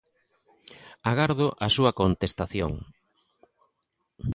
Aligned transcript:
Agardo 1.11 1.47
a 1.65 1.67
súa 1.75 1.91
contestación. 2.01 2.71